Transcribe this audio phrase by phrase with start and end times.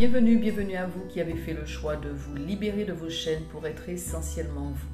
[0.00, 3.44] Bienvenue, bienvenue à vous qui avez fait le choix de vous libérer de vos chaînes
[3.52, 4.88] pour être essentiellement vous.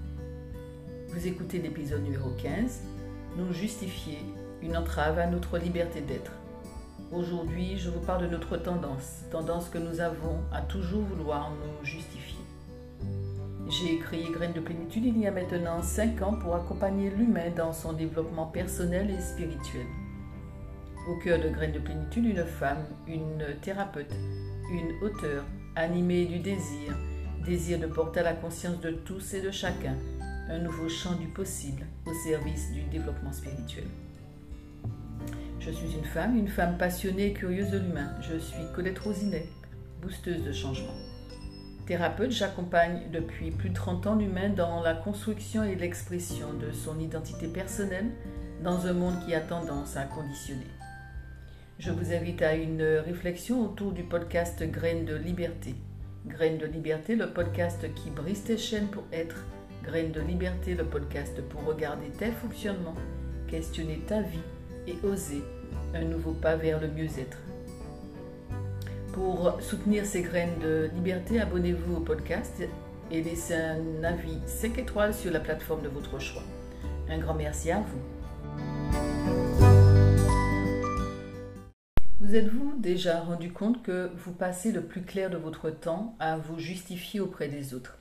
[1.11, 2.83] Vous écoutez l'épisode numéro 15,
[3.37, 4.19] Nous justifier
[4.63, 6.33] une entrave à notre liberté d'être.
[7.13, 11.87] Aujourd'hui, je vous parle de notre tendance, tendance que nous avons à toujours vouloir nous
[11.87, 12.41] justifier.
[13.69, 17.73] J'ai créé Graines de plénitude il y a maintenant 5 ans pour accompagner l'humain dans
[17.73, 19.87] son développement personnel et spirituel.
[21.09, 24.13] Au cœur de Graines de plénitude, une femme, une thérapeute,
[24.71, 25.45] une auteure,
[25.75, 26.97] animée du désir,
[27.45, 29.95] désir de porter à la conscience de tous et de chacun
[30.49, 33.85] un nouveau champ du possible au service du développement spirituel.
[35.61, 38.13] Je suis une femme, une femme passionnée et curieuse de l'humain.
[38.21, 39.49] Je suis Colette Rosinet,
[40.01, 40.95] boosteuse de changement.
[41.87, 46.99] Thérapeute, j'accompagne depuis plus de 30 ans l'humain dans la construction et l'expression de son
[46.99, 48.11] identité personnelle
[48.63, 50.67] dans un monde qui a tendance à conditionner.
[51.79, 55.75] Je vous invite à une réflexion autour du podcast Graines de liberté.
[56.27, 59.45] Graines de liberté, le podcast qui brise tes chaînes pour être.
[59.85, 62.95] Graines de liberté, le podcast pour regarder tes fonctionnements,
[63.47, 64.41] questionner ta vie
[64.87, 65.43] et oser
[65.95, 67.39] un nouveau pas vers le mieux-être.
[69.13, 72.63] Pour soutenir ces graines de liberté, abonnez-vous au podcast
[73.11, 76.43] et laissez un avis 5 étoiles sur la plateforme de votre choix.
[77.11, 78.16] Un grand merci à vous.
[82.37, 86.37] Vous êtes-vous déjà rendu compte que vous passez le plus clair de votre temps à
[86.37, 87.97] vous justifier auprès des autres?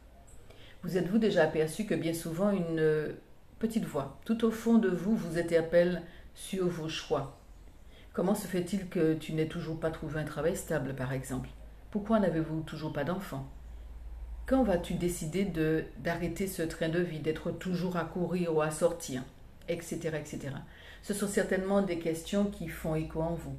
[0.83, 3.15] Vous êtes-vous déjà aperçu que bien souvent une
[3.59, 6.01] petite voix, tout au fond de vous, vous appel
[6.33, 7.39] sur vos choix?
[8.11, 11.47] Comment se fait-il que tu n'aies toujours pas trouvé un travail stable, par exemple?
[11.89, 13.49] Pourquoi n'avez-vous toujours pas d'enfant?
[14.47, 18.69] Quand vas-tu décider de d'arrêter ce train de vie, d'être toujours à courir ou à
[18.69, 19.23] sortir,
[19.69, 20.49] etc., etc.
[21.03, 23.55] Ce sont certainement des questions qui font écho en vous.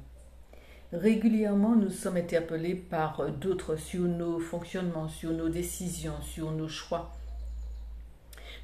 [0.93, 7.13] Régulièrement, nous sommes interpellés par d'autres sur nos fonctionnements, sur nos décisions, sur nos choix.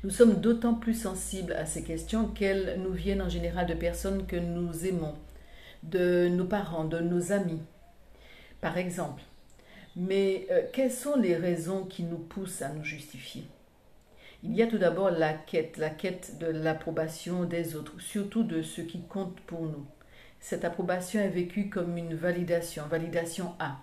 [0.06, 4.26] Nous sommes d'autant plus sensibles à ces questions qu'elles nous viennent en général de personnes
[4.26, 5.16] que nous aimons,
[5.84, 7.62] de nos parents, de nos amis,
[8.62, 9.22] par exemple.
[9.98, 13.44] Mais euh, quelles sont les raisons qui nous poussent à nous justifier?
[14.44, 18.62] Il y a tout d'abord la quête, la quête de l'approbation des autres, surtout de
[18.62, 19.86] ceux qui comptent pour nous.
[20.44, 23.78] Cette approbation est vécue comme une validation, validation A.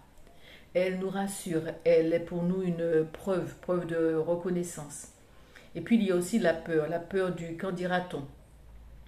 [0.75, 5.09] Elle nous rassure, elle est pour nous une preuve, preuve de reconnaissance.
[5.75, 8.27] Et puis il y a aussi la peur, la peur du qu'en dira-t-on.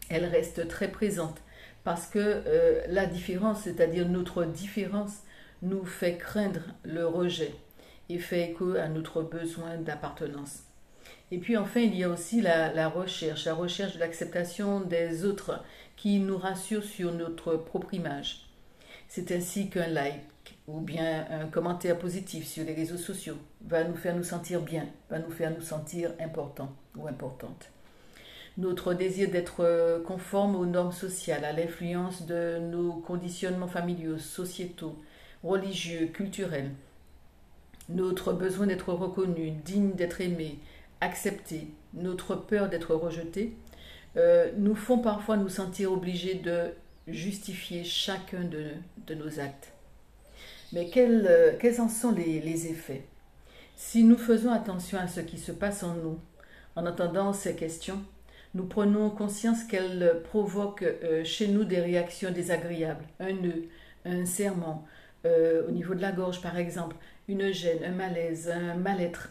[0.09, 1.43] Elle reste très présente
[1.85, 5.19] parce que euh, la différence, c'est-à-dire notre différence,
[5.61, 7.53] nous fait craindre le rejet
[8.09, 10.62] et fait écho à notre besoin d'appartenance.
[11.32, 15.65] Et puis enfin, il y a aussi la, recherche, la recherche de l'acceptation des autres
[15.97, 18.47] qui nous rassure sur notre propre image.
[19.09, 20.20] C'est ainsi qu'un like
[20.69, 24.87] ou bien un commentaire positif sur les réseaux sociaux va nous faire nous sentir bien,
[25.09, 27.72] va nous faire nous sentir important ou importante
[28.59, 34.94] notre désir d'être conforme aux normes sociales, à l'influence de nos conditionnements familiaux, sociétaux,
[35.43, 36.70] religieux, culturels,
[37.88, 40.59] notre besoin d'être reconnu, digne d'être aimé,
[41.03, 43.57] accepté, notre peur d'être rejeté,
[44.17, 46.73] euh, nous font parfois nous sentir obligés de
[47.07, 49.73] justifier chacun de, nos actes.
[50.73, 53.05] Mais quels, euh, quels en sont les effets?
[53.77, 56.19] Si nous faisons attention à ce qui se passe en nous,
[56.77, 58.01] en entendant ces questions,
[58.55, 63.65] nous prenons conscience qu'elle provoque euh, chez nous des réactions désagréables, un nœud,
[64.05, 64.87] un serment,
[65.25, 66.97] euh, au niveau de la gorge par exemple,
[67.29, 69.31] une gêne, un malaise, un mal-être.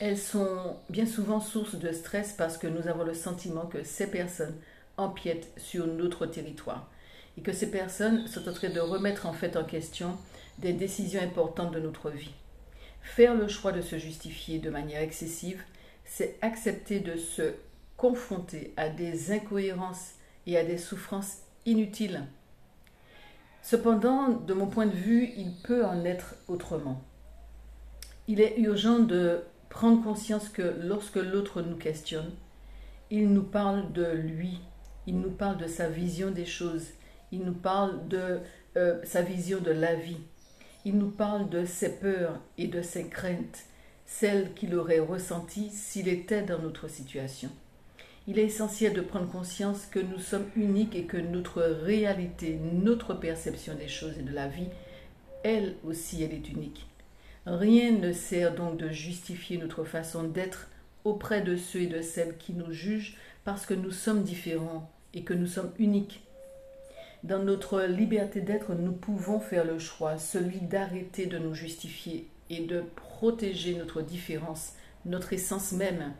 [0.00, 4.10] Elles sont bien souvent source de stress parce que nous avons le sentiment que ces
[4.10, 4.56] personnes
[4.96, 6.90] empiètent sur notre territoire
[7.38, 10.16] et que ces personnes sont en train de remettre en fait en question
[10.58, 12.34] des décisions importantes de notre vie.
[13.02, 15.62] Faire le choix de se justifier de manière excessive,
[16.04, 17.54] c'est accepter de se
[17.96, 20.12] confronté à des incohérences
[20.46, 22.26] et à des souffrances inutiles.
[23.62, 27.02] Cependant, de mon point de vue, il peut en être autrement.
[28.26, 29.42] Il est urgent de
[29.74, 32.30] prendre conscience que lorsque l'autre nous questionne,
[33.10, 34.60] il nous parle de lui,
[35.06, 36.86] il nous parle de sa vision des choses,
[37.32, 38.40] il nous parle de
[38.76, 40.20] euh, sa vision de la vie,
[40.86, 43.64] il nous parle de ses peurs et de ses craintes,
[44.06, 47.50] celles qu'il aurait ressenties s'il était dans notre situation
[48.26, 53.14] il est essentiel de prendre conscience que nous sommes uniques et que notre réalité, notre
[53.14, 54.68] perception des choses et de la vie,
[55.42, 56.86] elle aussi, elle est unique.
[57.46, 60.68] Rien ne sert donc de justifier notre façon d'être
[61.04, 65.22] auprès de ceux et de celles qui nous jugent parce que nous sommes différents et
[65.24, 66.22] que nous sommes uniques.
[67.22, 72.60] Dans notre liberté d'être, nous pouvons faire le choix, celui d'arrêter de nous justifier et
[72.60, 74.72] de protéger notre différence,
[75.04, 76.12] notre essence même.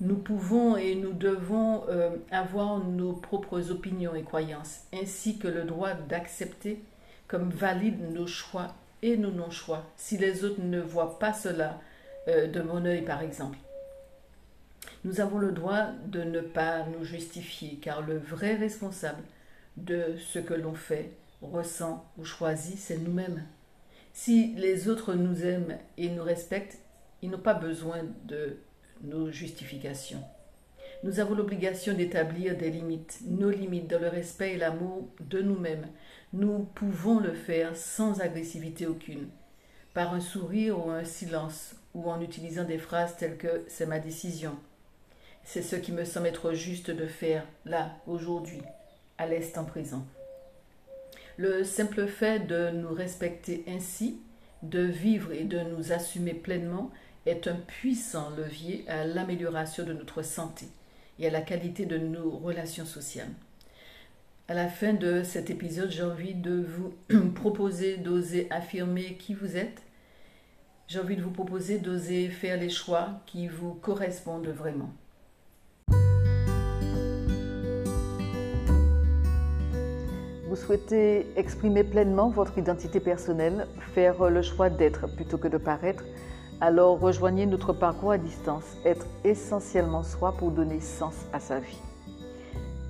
[0.00, 5.64] Nous pouvons et nous devons euh, avoir nos propres opinions et croyances, ainsi que le
[5.64, 6.82] droit d'accepter
[7.28, 11.80] comme valides nos choix et nos non-choix, si les autres ne voient pas cela
[12.28, 13.58] euh, de mon œil, par exemple.
[15.04, 19.22] Nous avons le droit de ne pas nous justifier, car le vrai responsable
[19.76, 21.10] de ce que l'on fait,
[21.40, 23.42] ressent ou choisit, c'est nous-mêmes.
[24.12, 26.78] Si les autres nous aiment et nous respectent,
[27.22, 28.58] ils n'ont pas besoin de
[29.02, 30.22] nos justifications.
[31.04, 35.88] Nous avons l'obligation d'établir des limites, nos limites dans le respect et l'amour de nous-mêmes.
[36.32, 39.28] Nous pouvons le faire sans agressivité aucune,
[39.94, 43.98] par un sourire ou un silence, ou en utilisant des phrases telles que c'est ma
[43.98, 44.56] décision.
[45.42, 48.62] C'est ce qui me semble être juste de faire là, aujourd'hui,
[49.18, 50.06] à l'instant présent.
[51.36, 54.20] Le simple fait de nous respecter ainsi,
[54.62, 56.92] de vivre et de nous assumer pleinement
[57.26, 60.68] est un puissant levier à l'amélioration de notre santé
[61.18, 63.32] et à la qualité de nos relations sociales.
[64.48, 66.92] À la fin de cet épisode, j'ai envie de vous
[67.34, 69.82] proposer d'oser affirmer qui vous êtes.
[70.88, 74.92] J'ai envie de vous proposer d'oser faire les choix qui vous correspondent vraiment.
[80.48, 86.04] Vous souhaitez exprimer pleinement votre identité personnelle, faire le choix d'être plutôt que de paraître,
[86.62, 91.80] alors rejoignez notre parcours à distance, être essentiellement soi pour donner sens à sa vie.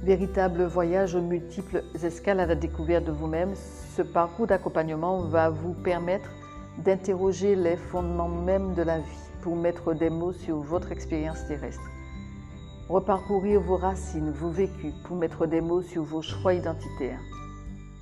[0.03, 3.55] Véritable voyage aux multiples escales à la découverte de vous-même,
[3.97, 6.29] ce parcours d'accompagnement va vous permettre
[6.85, 11.91] d'interroger les fondements même de la vie pour mettre des mots sur votre expérience terrestre.
[12.91, 17.21] Reparcourir vos racines, vos vécus pour mettre des mots sur vos choix identitaires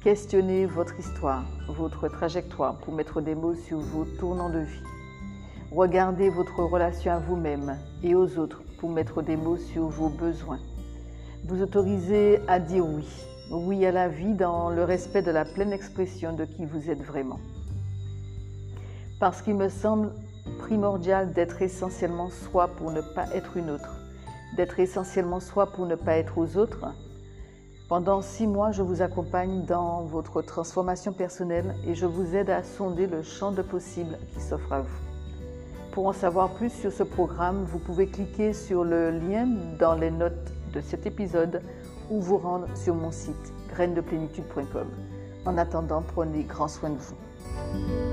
[0.03, 5.00] Questionnez votre histoire, votre trajectoire pour mettre des mots sur vos tournants de vie.
[5.73, 10.59] Regardez votre relation à vous-même et aux autres pour mettre des mots sur vos besoins.
[11.45, 13.07] Vous autorisez à dire oui,
[13.53, 17.03] oui à la vie dans le respect de la pleine expression de qui vous êtes
[17.03, 17.39] vraiment.
[19.21, 20.11] Parce qu'il me semble
[20.59, 23.97] primordial d'être essentiellement soi pour ne pas être une autre,
[24.57, 26.85] d'être essentiellement soi pour ne pas être aux autres,
[27.89, 32.65] pendant six mois, je vous accompagne dans votre transformation personnelle et je vous aide à
[32.65, 35.10] sonder le champ de possibles qui s'offre à vous.
[35.93, 39.49] Pour en savoir plus sur ce programme, vous pouvez cliquer sur le lien
[39.79, 41.63] dans les notes de cet épisode
[42.11, 44.89] ou vous rendre sur mon site grainesdeplénitude.com.
[45.47, 48.10] En attendant, prenez grand soin de vous.